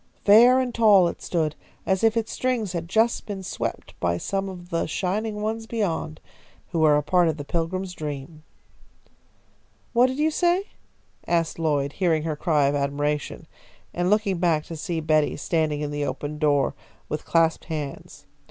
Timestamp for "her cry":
12.23-12.65